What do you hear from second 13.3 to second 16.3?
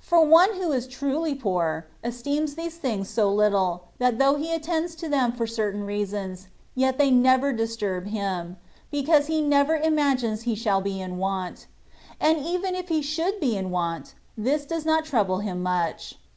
be in want, this does not trouble him much.